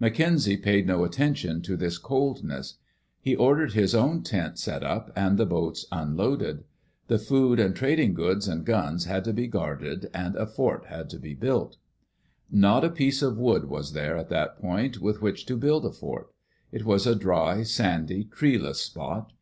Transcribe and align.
McKenzie 0.00 0.62
paid 0.62 0.86
no 0.86 1.02
attention 1.02 1.60
to 1.62 1.76
this 1.76 1.98
coldness. 1.98 2.74
He 3.20 3.34
or 3.34 3.56
dered 3.56 3.72
his 3.72 3.92
own 3.92 4.22
tent 4.22 4.56
set 4.56 4.84
up 4.84 5.10
and 5.16 5.36
the 5.36 5.46
boats 5.46 5.84
unloaded. 5.90 6.62
The 7.08 7.18
food 7.18 7.58
and 7.58 7.74
trading 7.74 8.14
goods 8.14 8.46
and 8.46 8.64
guns 8.64 9.06
had 9.06 9.24
to 9.24 9.32
be 9.32 9.48
guarded 9.48 10.08
and 10.14 10.36
a 10.36 10.46
fort 10.46 10.84
had 10.86 11.10
to 11.10 11.18
be 11.18 11.34
built. 11.34 11.78
Not 12.48 12.84
a 12.84 12.88
piece 12.88 13.20
of 13.20 13.36
wood 13.36 13.64
was 13.64 13.94
there 13.94 14.16
at 14.16 14.28
that 14.28 14.60
point 14.60 15.00
with 15.00 15.20
which 15.20 15.44
to 15.46 15.56
build 15.56 15.84
a 15.84 15.90
fort. 15.90 16.30
It 16.70 16.84
was 16.84 17.04
a 17.04 17.16
dry, 17.16 17.64
sandy, 17.64 18.22
treeless 18.30 18.78
spot. 18.80 19.32